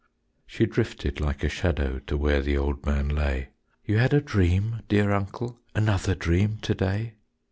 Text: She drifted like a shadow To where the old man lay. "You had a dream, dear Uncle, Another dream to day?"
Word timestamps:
She 0.47 0.65
drifted 0.65 1.19
like 1.19 1.43
a 1.43 1.47
shadow 1.47 1.99
To 2.07 2.17
where 2.17 2.41
the 2.41 2.57
old 2.57 2.83
man 2.87 3.07
lay. 3.07 3.49
"You 3.85 3.99
had 3.99 4.15
a 4.15 4.19
dream, 4.19 4.81
dear 4.87 5.11
Uncle, 5.11 5.59
Another 5.75 6.15
dream 6.15 6.57
to 6.63 6.73
day?" 6.73 7.13